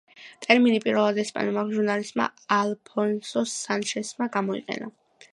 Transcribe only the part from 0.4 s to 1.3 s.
ტერმინი პირველად